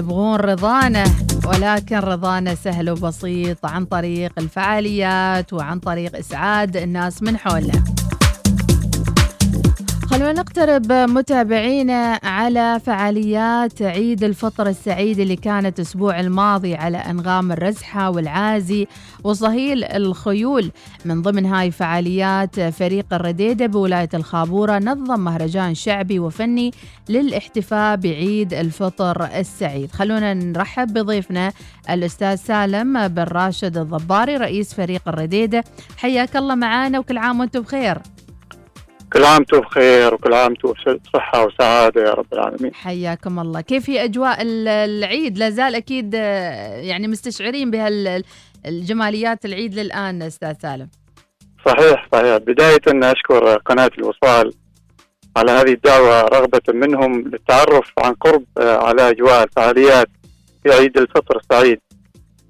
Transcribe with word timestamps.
يبغون 0.00 0.36
رضانا 0.36 1.04
ولكن 1.44 1.96
رضانا 1.96 2.54
سهل 2.54 2.90
وبسيط 2.90 3.66
عن 3.66 3.84
طريق 3.84 4.32
الفعاليات 4.38 5.52
وعن 5.52 5.78
طريق 5.78 6.16
إسعاد 6.16 6.76
الناس 6.76 7.22
من 7.22 7.36
حولنا. 7.36 7.99
خلونا 10.10 10.32
نقترب 10.32 10.92
متابعينا 10.92 12.20
على 12.22 12.80
فعاليات 12.86 13.82
عيد 13.82 14.24
الفطر 14.24 14.66
السعيد 14.66 15.18
اللي 15.18 15.36
كانت 15.36 15.78
الأسبوع 15.78 16.20
الماضي 16.20 16.74
على 16.74 16.98
أنغام 16.98 17.52
الرزحة 17.52 18.10
والعازي 18.10 18.86
وصهيل 19.24 19.84
الخيول. 19.84 20.70
من 21.04 21.22
ضمن 21.22 21.46
هاي 21.46 21.70
فعاليات 21.70 22.60
فريق 22.60 23.06
الرديدة 23.12 23.66
بولاية 23.66 24.08
الخابورة 24.14 24.78
نظم 24.78 25.20
مهرجان 25.20 25.74
شعبي 25.74 26.18
وفني 26.18 26.70
للاحتفاء 27.08 27.96
بعيد 27.96 28.54
الفطر 28.54 29.24
السعيد. 29.24 29.92
خلونا 29.92 30.34
نرحب 30.34 30.92
بضيفنا 30.92 31.52
الأستاذ 31.90 32.36
سالم 32.36 33.08
بن 33.08 33.22
راشد 33.22 33.76
الضباري 33.76 34.36
رئيس 34.36 34.74
فريق 34.74 35.02
الرديدة. 35.08 35.64
حياك 35.96 36.36
الله 36.36 36.54
معانا 36.54 36.98
وكل 36.98 37.18
عام 37.18 37.40
وأنتم 37.40 37.60
بخير. 37.60 37.98
كل 39.12 39.24
عام 39.24 39.36
وأنتم 39.38 39.60
بخير 39.60 40.14
وكل 40.14 40.32
عام 40.34 40.54
وأنتم 40.64 40.96
بصحة 40.96 41.46
وسعادة 41.46 42.02
يا 42.02 42.10
رب 42.12 42.26
العالمين. 42.32 42.74
حياكم 42.74 43.38
الله. 43.38 43.60
كيف 43.60 43.90
هي 43.90 44.04
أجواء 44.04 44.38
العيد؟ 44.42 45.38
لا 45.38 45.50
زال 45.50 45.74
أكيد 45.74 46.14
يعني 46.14 47.08
مستشعرين 47.08 47.70
بهالجماليات 47.70 49.44
العيد 49.44 49.74
للآن 49.74 50.22
أستاذ 50.22 50.54
سالم. 50.62 50.88
صحيح 51.66 52.08
صحيح. 52.12 52.36
بداية 52.36 52.80
أشكر 52.88 53.56
قناة 53.56 53.90
الوصال 53.98 54.52
على 55.36 55.50
هذه 55.50 55.72
الدعوة 55.72 56.20
رغبة 56.20 56.62
منهم 56.68 57.20
للتعرف 57.20 57.92
عن 57.98 58.14
قرب 58.14 58.44
على 58.58 59.10
أجواء 59.10 59.42
الفعاليات 59.42 60.08
في 60.62 60.72
عيد 60.72 60.98
الفطر 60.98 61.36
السعيد 61.36 61.80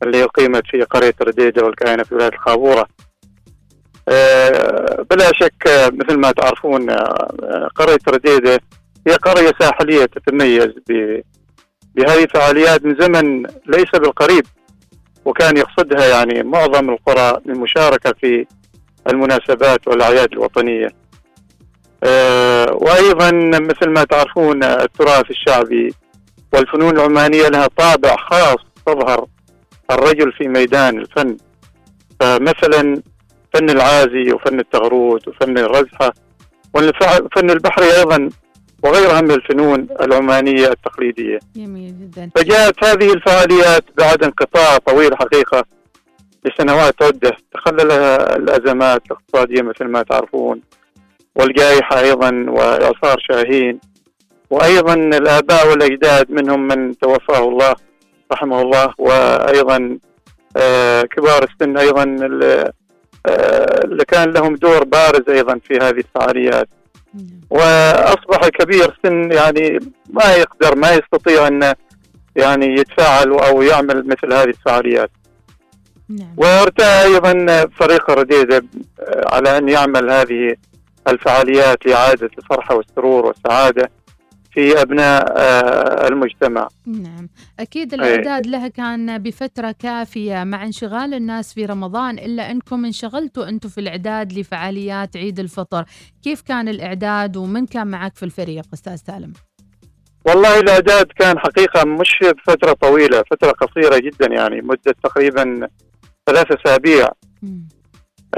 اللي 0.02 0.24
أقيمت 0.24 0.62
في 0.66 0.82
قرية 0.82 1.14
رديدة 1.22 1.64
والكائنة 1.64 2.02
في 2.02 2.14
ولاية 2.14 2.28
الخابورة. 2.28 2.80
آه، 2.80 3.09
بلا 5.10 5.32
شك 5.32 5.66
آه، 5.66 5.90
مثل 5.92 6.18
ما 6.18 6.32
تعرفون 6.32 6.90
آه، 6.90 7.68
قرية 7.74 7.98
رديدة 8.08 8.60
هي 9.06 9.14
قرية 9.14 9.52
ساحلية 9.60 10.04
تتميز 10.04 10.68
بهذه 11.94 12.24
الفعاليات 12.24 12.84
من 12.84 12.96
زمن 13.00 13.42
ليس 13.66 13.90
بالقريب 13.92 14.46
وكان 15.24 15.56
يقصدها 15.56 16.06
يعني 16.06 16.42
معظم 16.42 16.90
القرى 16.90 17.40
للمشاركة 17.46 18.14
في 18.20 18.46
المناسبات 19.08 19.88
والأعياد 19.88 20.32
الوطنية. 20.32 20.88
وأيضا 22.72 23.30
مثل 23.60 23.88
ما 23.88 24.04
تعرفون 24.04 24.64
التراث 24.64 25.30
الشعبي 25.30 25.94
والفنون 26.52 26.96
العمانية 26.96 27.48
لها 27.48 27.66
طابع 27.76 28.16
خاص 28.16 28.56
تظهر 28.86 29.26
الرجل 29.90 30.32
في 30.32 30.48
ميدان 30.48 30.98
الفن. 30.98 31.36
فمثلا 32.20 33.02
فن 33.54 33.70
العازي 33.70 34.32
وفن 34.32 34.60
التغروت 34.60 35.28
وفن 35.28 35.58
الرزحة 35.58 36.12
والفن 36.74 37.50
البحري 37.50 37.96
أيضا 37.98 38.28
وغيرها 38.82 39.20
من 39.20 39.30
الفنون 39.30 39.86
العمانية 40.00 40.66
التقليدية. 40.68 41.38
جميل 41.56 41.94
جدا. 42.00 42.30
فجاءت 42.36 42.84
هذه 42.84 43.12
الفعاليات 43.12 43.84
بعد 43.98 44.24
انقطاع 44.24 44.76
طويل 44.76 45.16
حقيقة 45.16 45.64
لسنوات 46.44 47.02
عدة. 47.02 47.36
تخللها 47.54 48.36
الأزمات 48.36 49.02
الاقتصادية 49.06 49.62
مثل 49.62 49.84
ما 49.84 50.02
تعرفون 50.02 50.60
والجائحة 51.34 52.00
أيضا 52.00 52.46
وإعصار 52.48 53.18
شاهين 53.18 53.80
وأيضا 54.50 54.94
الآباء 54.94 55.70
والأجداد 55.70 56.30
منهم 56.30 56.66
من 56.66 56.98
توفاه 56.98 57.48
الله 57.48 57.74
رحمه 58.32 58.62
الله 58.62 58.94
وأيضا 58.98 59.98
آه، 60.56 61.02
كبار 61.02 61.42
السن 61.42 61.76
أيضا 61.76 62.04
اللي 63.84 64.04
كان 64.04 64.30
لهم 64.30 64.54
دور 64.54 64.84
بارز 64.84 65.28
أيضا 65.28 65.60
في 65.64 65.74
هذه 65.74 65.98
الفعاليات 65.98 66.68
نعم. 67.14 67.40
وأصبح 67.50 68.48
كبير 68.48 68.98
سن 69.02 69.32
يعني 69.32 69.78
ما 70.10 70.34
يقدر 70.34 70.76
ما 70.76 70.92
يستطيع 70.92 71.46
أن 71.46 71.74
يعني 72.36 72.74
يتفاعل 72.74 73.32
أو 73.32 73.62
يعمل 73.62 74.06
مثل 74.06 74.32
هذه 74.32 74.48
الفعاليات 74.48 75.10
نعم. 76.08 76.34
وأرتأى 76.36 77.04
أيضا 77.04 77.66
فريق 77.66 78.10
الرديده 78.10 78.64
آه، 79.00 79.34
على 79.34 79.58
أن 79.58 79.68
يعمل 79.68 80.10
هذه 80.10 80.56
الفعاليات 81.08 81.86
لإعادة 81.86 82.30
الفرحة 82.38 82.74
والسرور 82.74 83.26
والسعادة 83.26 83.90
في 84.52 84.82
أبناء 84.82 85.34
آه، 85.36 86.08
المجتمع. 86.08 86.68
نعم، 86.86 87.28
أكيد 87.60 87.94
الإعداد 87.94 88.46
لها 88.46 88.68
كان 88.68 89.18
بفترة 89.18 89.74
كافية 89.78 90.44
مع 90.44 90.64
انشغال 90.64 91.14
الناس 91.14 91.54
في 91.54 91.66
رمضان 91.66 92.18
إلا 92.18 92.50
أنكم 92.50 92.84
انشغلتوا 92.84 93.48
أنتم 93.48 93.68
في 93.68 93.78
الإعداد 93.78 94.32
لفعاليات 94.32 95.16
عيد 95.16 95.40
الفطر، 95.40 95.84
كيف 96.22 96.42
كان 96.42 96.68
الإعداد 96.68 97.36
ومن 97.36 97.66
كان 97.66 97.86
معك 97.86 98.16
في 98.16 98.22
الفريق 98.22 98.64
أستاذ 98.74 98.96
سالم؟ 98.96 99.32
والله 100.24 100.60
الإعداد 100.60 101.06
كان 101.06 101.38
حقيقة 101.38 101.84
مش 101.84 102.18
فترة 102.46 102.72
طويلة، 102.72 103.22
فترة 103.30 103.50
قصيرة 103.50 103.98
جدا 103.98 104.26
يعني 104.26 104.60
مدة 104.62 104.94
تقريبا 105.04 105.68
ثلاث 106.26 106.46
أسابيع. 106.52 107.08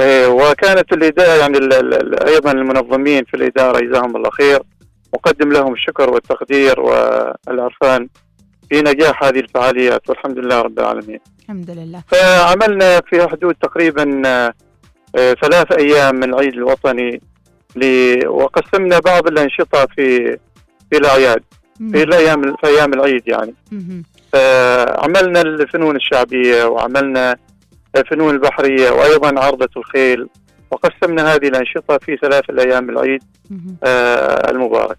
إيه 0.01 0.27
وكانت 0.27 0.93
الإدارة 0.93 1.41
يعني 1.41 1.59
أيضا 2.27 2.53
المنظمين 2.53 3.25
في 3.25 3.35
الإدارة 3.35 3.81
جزاهم 3.81 4.17
الله 4.17 4.31
خير 4.31 4.63
أقدم 5.15 5.53
لهم 5.53 5.73
الشكر 5.73 6.11
والتقدير 6.11 6.81
والعرفان 6.81 8.09
في 8.71 8.81
نجاح 8.81 9.25
هذه 9.25 9.41
الفعاليات 9.41 10.11
والحمد 10.11 10.39
لله 10.39 10.61
رب 10.61 10.79
العالمين. 10.79 11.21
الحمد 11.43 11.71
لله. 11.71 12.03
فعملنا 12.09 13.01
في 13.01 13.29
حدود 13.29 13.55
تقريبا 13.55 14.23
آه، 14.27 15.35
ثلاث 15.35 15.73
أيام 15.73 16.17
من 16.17 16.35
العيد 16.35 16.53
الوطني 16.53 17.21
وقسمنا 18.27 18.99
بعض 18.99 19.27
الأنشطة 19.27 19.87
في 19.97 20.39
في 20.91 20.99
الأعياد 20.99 21.43
في 21.93 22.03
الأيام 22.03 22.57
في 22.57 22.67
أيام 22.67 22.93
العيد 22.93 23.23
يعني. 23.29 23.55
عملنا 24.99 25.41
الفنون 25.41 25.97
الشعبية 25.97 26.65
وعملنا 26.65 27.37
الفنون 27.97 28.35
البحرية 28.35 28.91
وأيضا 28.91 29.41
عرضة 29.41 29.69
الخيل 29.77 30.29
وقسمنا 30.73 31.35
هذه 31.35 31.49
الأنشطة 31.49 31.99
في 31.99 32.17
ثلاث 32.17 32.51
الأيام 32.51 32.91
العيد 32.91 33.23
آه 33.85 34.51
المبارك. 34.51 34.99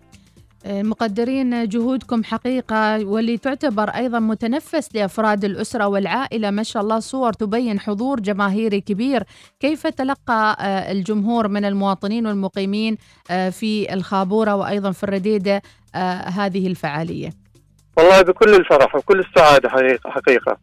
آه، 0.65 0.83
مقدرين 0.83 1.69
جهودكم 1.69 2.23
حقيقة 2.23 3.05
واللي 3.05 3.37
تعتبر 3.37 3.89
أيضا 3.89 4.19
متنفس 4.19 4.95
لأفراد 4.95 5.45
الأسرة 5.45 5.87
والعائلة. 5.87 6.51
ما 6.51 6.63
شاء 6.63 6.83
الله 6.83 6.99
صور 6.99 7.33
تبين 7.33 7.79
حضور 7.79 8.19
جماهيري 8.19 8.81
كبير. 8.81 9.23
كيف 9.59 9.87
تلقى 9.87 10.57
آه، 10.59 10.91
الجمهور 10.91 11.47
من 11.47 11.65
المواطنين 11.65 12.27
والمقيمين 12.27 12.97
في 13.51 13.93
الخابورة 13.93 14.55
وأيضا 14.55 14.91
في 14.91 15.03
الرديدة 15.03 15.61
هذه 16.25 16.67
الفعالية؟ 16.67 17.29
والله 17.97 18.21
بكل 18.21 18.55
الفرح 18.55 18.95
وكل 18.95 19.19
السعادة 19.19 19.69
حقيقة 20.05 20.57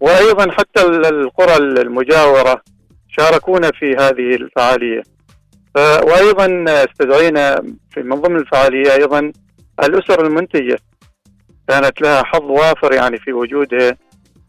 وأيضا 0.00 0.50
حتى 0.50 0.82
القرى 0.86 1.56
المجاورة 1.56 2.62
شاركونا 3.18 3.70
في 3.70 3.96
هذه 3.96 4.34
الفعالية. 4.34 5.02
وأيضا 5.76 6.64
استدعينا 6.68 7.62
في 7.90 8.02
من 8.02 8.16
ضمن 8.16 8.36
الفعالية 8.36 8.94
أيضا 8.94 9.32
الأسر 9.84 10.26
المنتجة. 10.26 10.78
كانت 11.68 12.02
لها 12.02 12.22
حظ 12.22 12.44
وافر 12.44 12.92
يعني 12.92 13.18
في 13.18 13.32
وجودها 13.32 13.96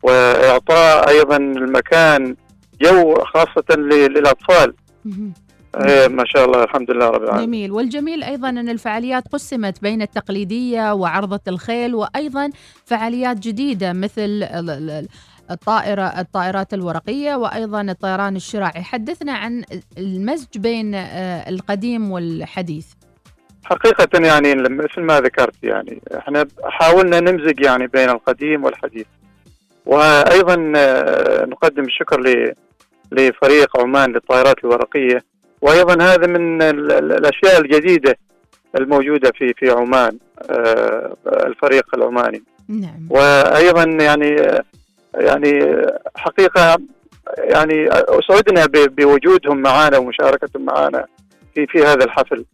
وإعطاء 0.03 1.09
أيضا 1.09 1.37
المكان 1.37 2.35
جو 2.81 3.15
خاصة 3.15 3.75
للأطفال. 3.77 4.73
إيه 5.75 6.07
ما 6.07 6.23
شاء 6.25 6.45
الله 6.45 6.63
الحمد 6.63 6.91
لله 6.91 7.07
رب 7.07 7.23
العالمين. 7.23 7.45
جميل. 7.45 7.71
والجميل 7.71 8.23
أيضا 8.23 8.49
أن 8.49 8.69
الفعاليات 8.69 9.27
قسمت 9.27 9.81
بين 9.81 10.01
التقليدية 10.01 10.93
وعرضة 10.93 11.39
الخيل 11.47 11.95
وأيضا 11.95 12.49
فعاليات 12.85 13.39
جديدة 13.39 13.93
مثل 13.93 14.43
الطائرة 15.51 16.01
الطائرات 16.01 16.73
الورقية 16.73 17.35
وأيضا 17.35 17.81
الطيران 17.81 18.35
الشراعي. 18.35 18.83
حدثنا 18.83 19.33
عن 19.33 19.63
المزج 19.97 20.57
بين 20.57 20.95
آه، 20.95 21.49
القديم 21.49 22.11
والحديث. 22.11 22.87
حقيقة 23.63 24.19
يعني 24.27 24.55
مثل 24.55 25.01
ما 25.01 25.21
ذكرت 25.21 25.63
يعني 25.63 26.01
إحنا 26.17 26.47
حاولنا 26.63 27.19
نمزج 27.19 27.65
يعني 27.65 27.87
بين 27.87 28.09
القديم 28.09 28.63
والحديث. 28.63 29.05
وأيضا 29.85 30.73
آه، 30.75 31.45
نقدم 31.45 31.83
الشكر 31.83 32.45
لفريق 33.11 33.79
عمان 33.79 34.11
للطائرات 34.11 34.55
الورقية. 34.63 35.23
وأيضا 35.61 36.03
هذا 36.03 36.27
من 36.27 36.61
الأشياء 36.61 37.61
الجديدة 37.61 38.17
الموجودة 38.77 39.31
في 39.35 39.53
في 39.53 39.69
عمان 39.69 40.17
آه، 40.49 41.15
الفريق 41.25 41.95
العماني. 41.95 42.43
نعم. 42.67 43.07
وأيضا 43.09 43.83
يعني 43.83 44.61
يعني 45.13 45.85
حقيقة 46.15 46.77
يعني 47.37 47.89
أسعدنا 47.91 48.65
بوجودهم 48.87 49.61
معنا 49.61 49.97
ومشاركتهم 49.97 50.65
معنا 50.65 51.05
في 51.55 51.67
في 51.67 51.79
هذا 51.79 52.05
الحفل 52.05 52.45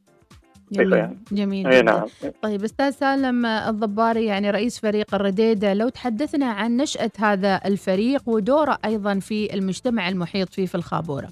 جميل 0.72 0.94
يعني. 0.94 1.18
جميل 1.32 1.68
اي. 1.68 1.82
نعم 1.82 2.06
طيب 2.42 2.64
أستاذ 2.64 2.92
سالم 2.92 3.46
الضباري 3.46 4.26
يعني 4.26 4.52
رئيس 4.52 4.80
فريق 4.80 5.16
الرديده 5.16 5.74
لو 5.74 5.90
تحدثنا 5.90 6.46
عن 6.46 6.78
نشأة 6.78 7.12
هذا 7.20 7.62
الفريق 7.66 8.22
ودوره 8.26 8.78
أيضا 8.86 9.20
في 9.20 9.54
المجتمع 9.54 10.10
المحيط 10.10 10.54
فيه 10.54 10.66
في 10.66 10.76
الخابورة 10.76 11.28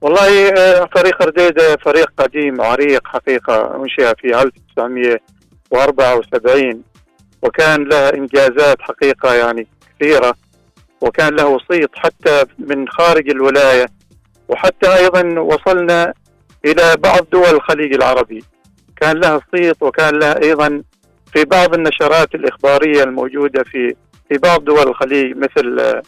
والله 0.00 0.48
آه، 0.48 0.88
فريق 0.94 1.22
رديدة 1.22 1.76
فريق 1.76 2.12
قديم 2.16 2.60
عريق 2.60 3.06
حقيقة 3.06 3.76
أنشئ 3.76 4.14
في 4.18 4.42
1974 4.42 6.82
وكان 7.42 7.84
له 7.84 8.08
إنجازات 8.08 8.76
حقيقة 8.80 9.34
يعني 9.34 9.66
كثيرة 10.02 10.34
وكان 11.00 11.36
له 11.36 11.58
صيت 11.70 11.90
حتى 11.94 12.44
من 12.58 12.88
خارج 12.88 13.30
الولاية 13.30 13.86
وحتى 14.48 14.94
أيضا 14.96 15.40
وصلنا 15.40 16.14
إلى 16.64 16.96
بعض 16.98 17.26
دول 17.32 17.54
الخليج 17.54 17.94
العربي. 17.94 18.44
كان 18.96 19.16
له 19.16 19.40
صيت 19.56 19.82
وكان 19.82 20.18
له 20.18 20.32
أيضا 20.42 20.82
في 21.32 21.44
بعض 21.44 21.74
النشرات 21.74 22.34
الإخبارية 22.34 23.02
الموجودة 23.02 23.62
في 23.62 23.94
في 24.28 24.38
بعض 24.38 24.64
دول 24.64 24.88
الخليج 24.88 25.36
مثل 25.36 26.00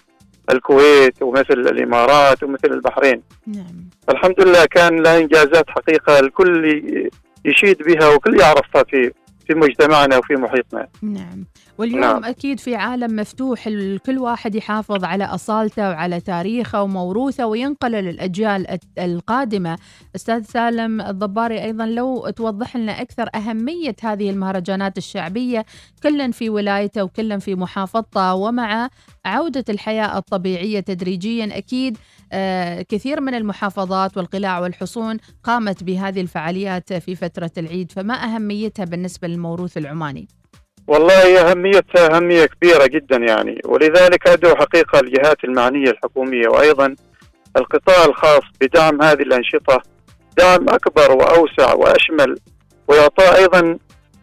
الكويت 0.50 1.22
ومثل 1.22 1.54
الإمارات 1.54 2.42
ومثل 2.42 2.70
البحرين. 2.70 3.22
نعم. 3.46 3.88
الحمد 4.10 4.40
لله 4.40 4.64
كان 4.64 5.02
له 5.02 5.18
إنجازات 5.18 5.70
حقيقة 5.70 6.18
الكل 6.18 7.10
يشيد 7.44 7.82
بها 7.82 8.08
وكل 8.08 8.40
يعرفها 8.40 8.84
في 8.84 9.12
في 9.46 9.54
مجتمعنا 9.54 10.18
وفي 10.18 10.34
محيطنا. 10.34 10.88
نعم. 11.02 11.44
واليوم 11.78 12.00
نعم. 12.00 12.24
أكيد 12.24 12.60
في 12.60 12.76
عالم 12.76 13.16
مفتوح 13.16 13.68
كل 14.06 14.18
واحد 14.18 14.54
يحافظ 14.54 15.04
على 15.04 15.24
أصالته 15.24 15.88
وعلى 15.90 16.20
تاريخه 16.20 16.82
وموروثه 16.82 17.46
وينقله 17.46 18.00
للأجيال 18.00 18.78
القادمة. 18.98 19.78
أستاذ 20.16 20.42
سالم 20.42 21.00
الضباري 21.00 21.62
أيضا 21.64 21.86
لو 21.86 22.30
توضح 22.30 22.76
لنا 22.76 23.00
أكثر 23.02 23.28
أهمية 23.34 23.96
هذه 24.02 24.30
المهرجانات 24.30 24.98
الشعبية 24.98 25.64
كلا 26.02 26.30
في 26.30 26.50
ولايته 26.50 27.04
وكلا 27.04 27.38
في 27.38 27.54
محافظته 27.54 28.34
ومع 28.34 28.88
عودة 29.24 29.64
الحياة 29.68 30.18
الطبيعية 30.18 30.80
تدريجيا 30.80 31.58
أكيد 31.58 31.98
كثير 32.88 33.20
من 33.20 33.34
المحافظات 33.34 34.16
والقلاع 34.16 34.58
والحصون 34.60 35.16
قامت 35.44 35.84
بهذه 35.84 36.20
الفعاليات 36.20 36.92
في 36.92 37.14
فترة 37.14 37.50
العيد 37.58 37.92
فما 37.92 38.14
أهميتها 38.14 38.84
بالنسبة 38.84 39.28
للموروث 39.28 39.76
العماني؟ 39.78 40.28
والله 40.86 41.50
أهميتها 41.50 42.16
أهمية 42.16 42.46
كبيرة 42.46 42.86
جدا 42.86 43.16
يعني 43.16 43.60
ولذلك 43.64 44.28
أدعو 44.28 44.56
حقيقة 44.56 45.00
الجهات 45.00 45.44
المعنية 45.44 45.90
الحكومية 45.90 46.48
وأيضا 46.48 46.94
القطاع 47.56 48.04
الخاص 48.04 48.42
بدعم 48.60 49.02
هذه 49.02 49.22
الأنشطة 49.22 49.82
دعم 50.38 50.68
أكبر 50.68 51.12
وأوسع 51.12 51.74
وأشمل 51.74 52.38
واعطاء 52.88 53.36
أيضا 53.36 53.78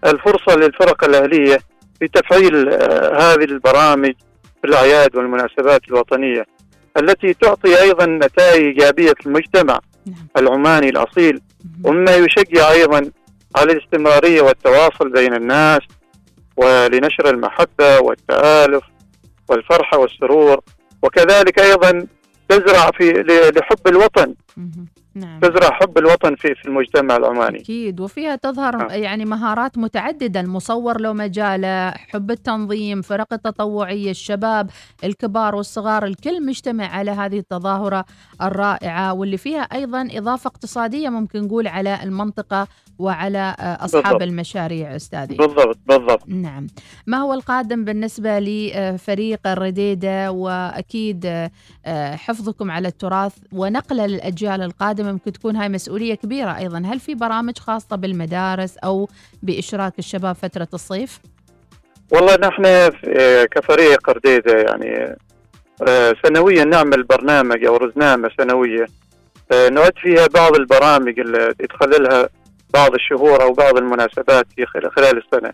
الفرصة 0.06 0.56
للفرق 0.56 1.04
الأهلية 1.04 1.58
في 2.00 2.08
تفعيل 2.08 2.70
آه، 2.70 3.34
هذه 3.34 3.44
البرامج 3.44 4.14
في 4.62 4.68
الأعياد 4.68 5.16
والمناسبات 5.16 5.82
الوطنية 5.88 6.46
التي 6.98 7.34
تعطي 7.34 7.82
أيضا 7.82 8.06
نتائج 8.06 8.64
إيجابية 8.64 9.14
في 9.20 9.26
المجتمع 9.26 9.80
نعم. 10.06 10.28
العماني 10.38 10.90
الأصيل. 10.90 11.42
ومما 11.84 12.16
يشجع 12.16 12.72
أيضا 12.72 13.12
على 13.56 13.72
الاستمرارية 13.72 14.42
والتواصل 14.42 15.10
بين 15.12 15.34
الناس 15.34 15.80
ولنشر 16.58 17.30
المحبة 17.30 18.00
والتآلف 18.00 18.84
والفرحة 19.48 19.98
والسرور 19.98 20.62
وكذلك 21.04 21.60
أيضا 21.60 22.08
تزرع 22.50 22.92
في 22.98 23.12
لحب 23.56 23.88
الوطن. 23.88 24.36
نعم. 25.16 25.40
تزرع 25.40 25.72
حب 25.72 25.98
الوطن 25.98 26.36
في 26.36 26.56
في 26.56 26.66
المجتمع 26.66 27.16
العماني. 27.16 27.60
أكيد. 27.60 28.00
وفيها 28.00 28.36
تظهر 28.36 28.78
نعم. 28.78 28.90
يعني 28.90 29.26
مهارات 29.26 29.78
متعددة. 29.78 30.40
المصور 30.40 31.02
له 31.02 31.14
مجاله 31.14 31.92
حب 31.92 32.32
التنظيم 32.32 33.02
فرق 33.02 33.34
التطوعية 33.34 34.12
الشباب 34.12 34.70
الكبار 35.04 35.56
والصغار 35.56 36.06
الكل 36.06 36.46
مجتمع 36.46 36.86
على 36.88 37.12
هذه 37.12 37.40
التظاهرة 37.40 38.06
الرائعة 38.42 39.14
واللي 39.14 39.38
فيها 39.38 39.62
أيضا 39.62 40.08
إضافة 40.12 40.48
اقتصادية 40.48 41.10
ممكن 41.10 41.42
نقول 41.42 41.68
على 41.68 42.04
المنطقة 42.04 42.68
وعلى 43.00 43.56
آه، 43.60 43.86
أصحاب 43.86 44.04
بالضبط. 44.04 44.22
المشاريع 44.22 44.96
أستاذي. 44.96 45.36
بالضبط 45.36 45.80
بالضبط. 45.88 46.24
نعم. 46.28 46.68
ما 47.08 47.18
هو 47.18 47.34
القادم 47.34 47.86
بالنسبة 47.86 48.40
لفريق 48.40 49.48
الرديدة؟ 49.48 50.32
وأكيد 50.32 51.26
آه، 51.86 52.16
حفظكم 52.16 52.72
على 52.72 52.88
التراث 52.88 53.34
ونقله 53.54 54.06
للأجيال 54.06 54.62
القادمة 55.02 55.12
ممكن 55.12 55.32
تكون 55.32 55.56
هاي 55.56 55.70
مسؤولية 55.70 56.16
كبيرة 56.16 56.58
أيضا 56.58 56.84
هل 56.86 57.00
في 57.00 57.16
برامج 57.16 57.58
خاصة 57.58 57.96
بالمدارس 57.96 58.78
أو 58.78 59.10
بإشراك 59.44 60.00
الشباب 60.00 60.36
فترة 60.36 60.68
الصيف؟ 60.74 61.20
والله 62.12 62.36
نحن 62.36 62.64
كفريق 63.52 64.10
رديده 64.10 64.54
يعني 64.62 65.16
آه، 65.88 66.16
سنويا 66.26 66.64
نعمل 66.64 67.04
برنامج 67.04 67.66
أو 67.66 67.78
رزنامة 67.78 68.30
سنوية 68.38 68.86
آه، 69.52 69.70
نعد 69.70 69.94
فيها 70.02 70.28
بعض 70.28 70.56
البرامج 70.56 71.20
اللي 71.20 71.54
تخللها 71.70 72.30
بعض 72.74 72.94
الشهور 72.94 73.42
أو 73.44 73.54
بعض 73.54 73.78
المناسبات 73.78 74.46
في 74.56 74.66
خل- 74.66 74.92
خلال 74.92 75.18
السنة 75.18 75.54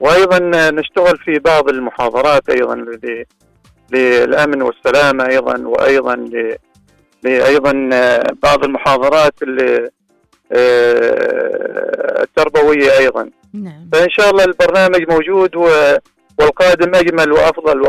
وأيضا 0.00 0.36
آه، 0.54 0.70
نشتغل 0.70 1.16
في 1.18 1.38
بعض 1.38 1.68
المحاضرات 1.68 2.48
أيضا 2.50 2.74
ل- 2.76 3.24
للأمن 3.92 4.62
والسلامة 4.62 5.26
أيضا 5.26 5.58
وأيضا 5.68 6.14
ل- 6.16 6.30
ل- 6.30 6.56
أيضا 7.26 7.90
آه، 7.92 8.26
بعض 8.42 8.64
المحاضرات 8.64 9.34
اللي 9.42 9.90
آه، 10.52 12.22
التربوية 12.22 12.98
أيضا. 12.98 13.30
نعم. 13.54 13.88
فإن 13.92 14.10
شاء 14.10 14.30
الله 14.30 14.44
البرنامج 14.44 15.10
موجود 15.10 15.56
و... 15.56 15.68
والقادم 16.40 16.94
أجمل 16.94 17.32
وأفضل. 17.32 17.80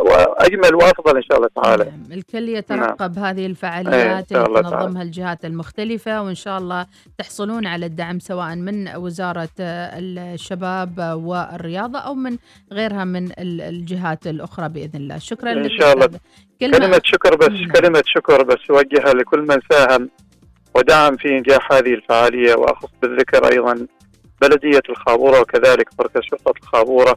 واجمل 0.00 0.74
وأفضل 0.74 1.16
إن 1.16 1.22
شاء 1.22 1.36
الله 1.36 1.48
تعالى 1.62 1.84
نعم. 1.84 2.12
الكل 2.18 2.48
يترقب 2.48 3.18
هذه 3.18 3.38
إيه، 3.38 3.46
الفعاليات 3.46 4.30
شاء 4.32 4.46
اللي. 4.46 4.62
تنظمها 4.62 5.02
الجهات 5.02 5.44
المختلفة 5.44 6.22
وإن 6.22 6.34
شاء 6.34 6.58
الله 6.58 6.86
تحصلون 7.18 7.66
على 7.66 7.86
الدعم 7.86 8.18
سواء 8.20 8.56
من 8.56 8.96
وزارة 8.96 9.48
آه، 9.60 9.90
الشباب 9.98 11.20
والرياضة 11.24 11.98
أو 11.98 12.14
من 12.14 12.36
غيرها 12.72 13.04
من 13.04 13.24
ال- 13.24 13.60
الجهات 13.60 14.26
الأخرى 14.26 14.68
بإذن 14.68 14.90
الله 15.00 15.18
شكرا 15.18 15.54
لك 15.54 15.70
شاء 15.80 15.92
الله. 15.94 16.06
كلمة 16.60 16.78
كلمة 16.78 17.00
شكر 17.04 17.36
بس 17.36 17.48
نعم. 17.48 17.72
كلمة 17.72 18.02
شكر 18.06 18.42
بس 18.42 18.58
اوجهها 18.70 19.14
لكل 19.14 19.40
من 19.40 19.58
ساهم 19.72 20.10
ودعم 20.74 21.16
في 21.16 21.28
إنجاح 21.38 21.72
هذه 21.72 21.94
الفعالية 21.94 22.54
وأخص 22.54 22.88
بالذكر 23.02 23.52
أيضا 23.52 23.86
بلدية 24.40 24.82
الخابورة 24.88 25.40
وكذلك 25.40 25.88
مركز 25.98 26.20
شرطة 26.22 26.54
الخابورة. 26.62 27.16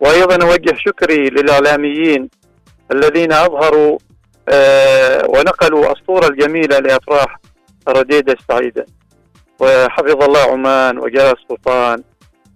وأيضا 0.00 0.46
أوجه 0.46 0.74
شكري 0.76 1.30
للإعلاميين 1.30 2.30
الذين 2.92 3.32
أظهروا 3.32 3.98
آه 4.48 5.26
ونقلوا 5.28 5.92
الصورة 5.92 6.26
الجميلة 6.26 6.78
لأفراح 6.78 7.40
رديدة 7.88 8.32
السعيده 8.32 8.86
وحفظ 9.60 10.22
الله 10.22 10.40
عمان 10.40 10.98
وجلاله 10.98 11.32
السلطان. 11.32 12.02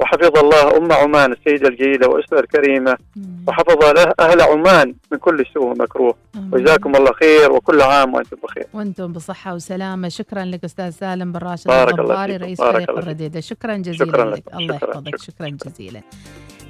وحفظ 0.00 0.38
الله 0.38 0.76
أم 0.76 0.92
عمان 0.92 1.32
السيده 1.32 1.68
الجليله 1.68 2.08
واسرها 2.08 2.40
الكريمة 2.40 2.96
مم. 3.16 3.24
وحفظ 3.48 3.84
له 3.84 4.12
أهل 4.20 4.40
عمان 4.42 4.94
من 5.12 5.18
كل 5.18 5.44
سوء 5.54 5.62
ومكروه. 5.66 6.14
وجزاكم 6.52 6.96
الله 6.96 7.12
خير 7.12 7.52
وكل 7.52 7.80
عام 7.82 8.14
وأنتم 8.14 8.36
بخير 8.42 8.66
وأنتم 8.74 9.12
بصحة 9.12 9.54
وسلامة 9.54 10.08
شكرا 10.08 10.44
لك 10.44 10.64
أستاذ 10.64 10.90
سالم 10.90 11.32
بن 11.32 11.38
راشد 11.38 11.66
بارك 11.66 11.92
الله 11.98 12.02
الضباري 12.02 12.32
فيكم. 12.32 12.44
رئيس 12.44 12.60
فريق. 12.60 12.90
الرديدة 12.90 13.40
شكرا 13.40 13.76
جزيلا 13.76 14.04
شكرا 14.06 14.24
لك 14.30 14.42
لكم. 14.46 14.58
الله. 14.58 14.74
يحفظك 14.74 15.16
شكرا. 15.16 15.48
شكرا 15.48 15.48
جزيلا 15.70 16.00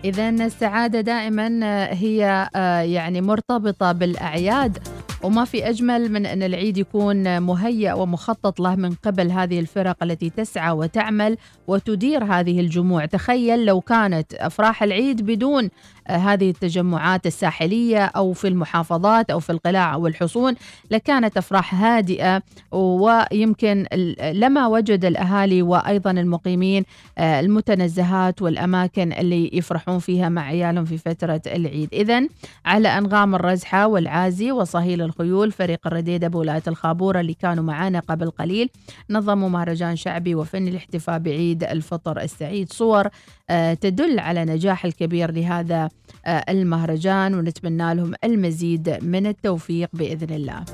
إذا 0.05 0.29
السعادة 0.29 1.01
دائما 1.01 1.61
آه، 1.63 1.95
هي 1.95 2.49
آه، 2.57 2.81
يعني 2.81 3.21
مرتبطة 3.21 3.93
بالأعياد 3.93 4.79
وما 5.25 5.45
في 5.45 5.69
أجمل 5.69 6.13
من 6.13 6.27
أن 6.27 6.43
العيد 6.43 6.79
يكون 6.79 7.43
مهيأ 7.43 7.95
ومخطط 7.95 8.61
له 8.61 8.77
من 8.77 8.95
قبل 8.95 9.31
هذه 9.31 9.61
الفرق 9.61 10.03
التي 10.03 10.31
تسعى 10.31 10.73
وتعمل 10.73 11.37
وتدير 11.67 12.25
هذه 12.25 12.61
الجموع. 12.61 13.05
تخيل 13.07 13.65
لو 13.65 13.81
كانت 13.81 14.35
أفراح 14.35 14.83
العيد 14.83 15.23
بدون 15.23 15.71
هذه 16.09 16.51
التجمعات 16.51 17.27
الساحلية 17.27 18.05
أو 18.05 18.33
في 18.33 18.49
المحافظات 18.49 19.31
أو 19.31 19.41
في 19.41 19.51
القلاع 19.51 19.95
أو 19.95 20.07
الحصون 20.07 20.55
لكانت 20.91 21.37
أفراح 21.37 21.75
هادئة 21.75 22.43
ويمكن 22.73 23.87
لما 24.33 24.67
وجد 24.67 25.05
الأهالي 25.05 25.63
وأيضا 25.63 26.11
المقيمين 26.11 26.85
آه، 27.19 27.41
المتنزهات 27.41 28.43
والأماكن 28.43 29.13
اللي 29.13 29.51
يفرحون 29.53 29.99
فيها 29.99 30.29
مع 30.29 30.43
عيالهم 30.43 30.85
في 30.85 30.99
فترة 30.99 31.43
العيد. 31.47 31.89
إذا 31.93 32.23
على 32.65 32.89
أنغام 32.89 33.35
الرزحة 33.35 33.87
والعازي 33.87 34.53
وصهيل 34.53 35.03
الخيول 35.03 35.53
فريق 35.53 35.87
الرديدة 35.87 36.29
بولاية 36.29 36.63
الخابورة 36.69 37.21
اللي 37.21 37.35
كانوا 37.35 37.65
معانا 37.65 38.01
قبل 38.01 38.31
قليل 38.31 38.71
نظموا 39.11 39.49
مهرجان 39.49 39.97
شعبي 39.97 40.35
وفني 40.35 40.71
الاحتفاء 40.71 41.19
بعيد 41.19 41.65
الفطر 41.65 42.21
السعيد. 42.21 42.73
صور 42.73 43.09
آه، 43.51 43.75
تدل 43.75 44.19
على 44.19 44.45
نجاح 44.45 44.85
الكبير 44.85 45.31
لهذا 45.31 45.85
آه، 45.85 45.91
المهرجان 46.27 47.35
ونتمنى 47.35 47.95
لهم 47.95 48.15
المزيد 48.25 48.99
من 49.03 49.27
التوفيق 49.27 49.89
بإذن 49.93 50.35
الله. 50.35 50.65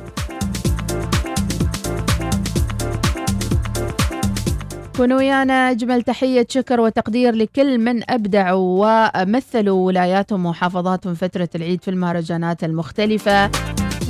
كونوا 4.96 5.18
ويانا 5.18 5.70
أجمل 5.70 6.02
تحية 6.02 6.46
شكر 6.48 6.80
وتقدير 6.80 7.34
لكل 7.34 7.78
من 7.78 8.10
أبدعوا 8.10 8.86
ومثلوا 9.22 9.86
ولاياتهم 9.86 10.46
ومحافظاتهم 10.46 11.14
فترة 11.14 11.48
العيد 11.54 11.82
في 11.82 11.90
المهرجانات 11.90 12.64
المختلفة. 12.64 13.50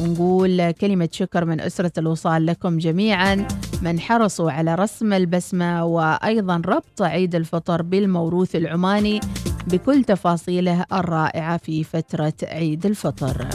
ونقول 0.00 0.70
كلمة 0.70 1.08
شكر 1.12 1.44
من 1.44 1.60
أسرة 1.60 1.92
الوصال 1.98 2.46
لكم 2.46 2.78
جميعا. 2.78 3.46
من 3.82 4.00
حرصوا 4.00 4.50
على 4.50 4.74
رسم 4.74 5.12
البسمة 5.12 5.84
وأيضا 5.84 6.62
ربط 6.66 7.02
عيد 7.02 7.34
الفطر 7.34 7.82
بالموروث 7.82 8.56
العماني. 8.56 9.20
بكل 9.66 10.04
تفاصيله 10.04 10.84
الرائعة 10.92 11.56
في 11.56 11.84
فترة 11.84 12.32
عيد 12.42 12.86
الفطر. 12.86 13.46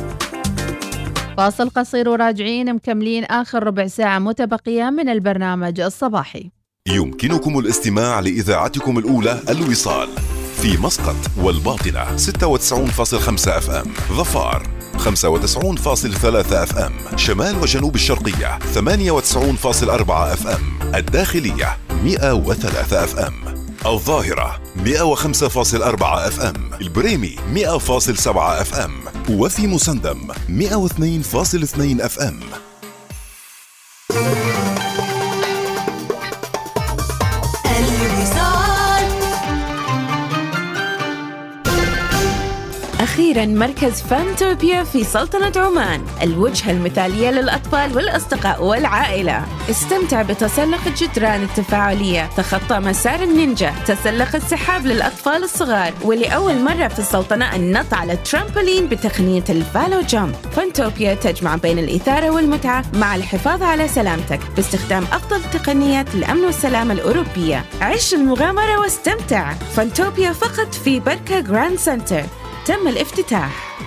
فاصل 1.37 1.69
قصير 1.69 2.09
وراجعين 2.09 2.75
مكملين 2.75 3.23
آخر 3.23 3.63
ربع 3.63 3.87
ساعة 3.87 4.19
متبقية 4.19 4.89
من 4.89 5.09
البرنامج 5.09 5.79
الصباحي. 5.79 6.51
يمكنكم 6.87 7.59
الاستماع 7.59 8.19
لإذاعتكم 8.19 8.97
الأولى 8.97 9.39
الوصال 9.49 10.09
في 10.61 10.77
مسقط 10.77 11.15
والباطنة 11.37 12.17
96.5 12.17 13.47
FM 13.47 13.93
ظفار 14.11 14.67
95.3 14.97 16.53
FM 16.53 17.17
شمال 17.17 17.55
وجنوب 17.61 17.95
الشرقية 17.95 18.59
98.4 18.59 20.11
FM 20.11 20.95
الداخلية 20.95 21.77
103 22.03 23.03
FM 23.03 23.33
الظاهرة 23.85 24.64
105.4 24.83 26.03
FM. 26.03 26.69
البريمي 26.81 27.35
100.7 27.55 28.27
FM. 28.37 28.91
وفي 29.29 29.67
مسندم 29.67 30.27
102.2 30.49 32.01
FM. 32.01 32.39
أخيرا 43.15 43.45
مركز 43.45 44.01
فانتوبيا 44.01 44.83
في 44.83 45.03
سلطنة 45.03 45.51
عمان 45.55 46.05
الوجهة 46.21 46.71
المثالية 46.71 47.31
للأطفال 47.31 47.95
والأصدقاء 47.95 48.63
والعائلة. 48.63 49.45
استمتع 49.69 50.21
بتسلق 50.21 50.79
الجدران 50.87 51.43
التفاعلية. 51.43 52.29
تخطى 52.37 52.79
مسار 52.79 53.23
النينجا. 53.23 53.73
تسلق 53.87 54.35
السحاب 54.35 54.85
للأطفال 54.85 55.43
الصغار. 55.43 55.93
ولأول 56.01 56.63
مرة 56.63 56.87
في 56.87 56.99
السلطنة 56.99 57.55
النط 57.55 57.93
على 57.93 58.13
الترامبولين 58.13 58.87
بتقنية 58.87 59.43
ال 59.49 60.01
ValoJump. 60.01 60.35
فانتوبيا 60.55 61.13
تجمع 61.13 61.55
بين 61.55 61.79
الإثارة 61.79 62.29
والمتعة. 62.29 62.85
مع 62.93 63.15
الحفاظ 63.15 63.63
على 63.63 63.87
سلامتك. 63.87 64.39
باستخدام 64.55 65.03
أفضل 65.03 65.41
تقنيات 65.53 66.15
الأمن 66.15 66.45
والسلامة 66.45 66.93
الأوروبية. 66.93 67.65
عيش 67.81 68.13
المغامرة 68.13 68.79
واستمتع. 68.79 69.53
فانتوبيا 69.53 70.31
فقط 70.31 70.73
في 70.73 70.99
بركاء 70.99 71.39
Grand 71.39 71.79
Center. 71.79 72.23
تم 72.65 72.87
الافتتاح. 72.87 73.79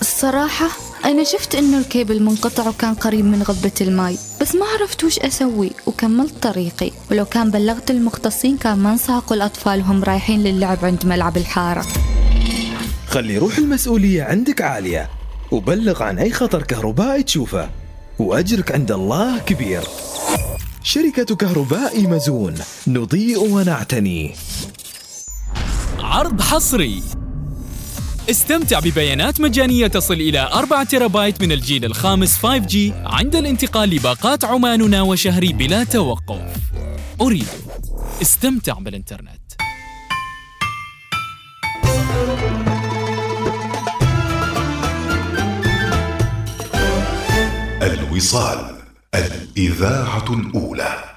الصراحة 0.00 0.68
أنا 1.04 1.24
شفت 1.24 1.54
إنه 1.54 1.78
الكيبل 1.78 2.22
منقطع 2.22 2.68
وكان 2.68 2.94
قريب 2.94 3.24
من 3.24 3.42
غبة 3.42 3.72
الماي 3.80 4.18
بس 4.40 4.54
ما 4.54 4.66
عرفت 4.66 5.04
وش 5.04 5.18
أسوي 5.18 5.70
وكملت 5.86 6.42
طريقي. 6.42 6.90
ولو 7.10 7.24
كان 7.24 7.50
بلغت 7.50 7.90
المختصين 7.90 8.56
كان 8.56 8.78
ما 8.78 8.92
انصعقوا 8.92 9.36
الأطفال 9.36 9.80
وهم 9.80 10.04
رايحين 10.04 10.42
للعب 10.42 10.84
عند 10.84 11.06
ملعب 11.06 11.36
الحارة. 11.36 11.86
خلي 13.06 13.38
روح 13.38 13.58
المسؤولية 13.58 14.22
عندك 14.22 14.62
عالية 14.62 15.10
وبلغ 15.50 16.02
عن 16.02 16.18
أي 16.18 16.32
خطر 16.32 16.62
كهربائي 16.62 17.22
تشوفه 17.22 17.70
وأجرك 18.18 18.72
عند 18.72 18.92
الله 18.92 19.38
كبير. 19.38 19.82
شركة 20.82 21.36
كهرباء 21.36 22.00
مزون 22.00 22.54
نضيء 22.86 23.38
ونعتني. 23.38 24.34
عرض 26.14 26.40
حصري. 26.40 27.02
استمتع 28.30 28.80
ببيانات 28.80 29.40
مجانية 29.40 29.86
تصل 29.86 30.14
إلى 30.14 30.40
4 30.52 30.84
تيرابايت 30.84 31.42
من 31.42 31.52
الجيل 31.52 31.84
الخامس 31.84 32.36
5G 32.38 32.76
عند 33.04 33.36
الانتقال 33.36 33.90
لباقات 33.90 34.44
عماننا 34.44 35.02
وشهري 35.02 35.52
بلا 35.52 35.84
توقف. 35.84 36.56
أريد. 37.20 37.46
استمتع 38.22 38.72
بالإنترنت. 38.72 39.40
الوصال 47.82 48.76
الإذاعة 49.14 50.24
الأولى. 50.30 51.13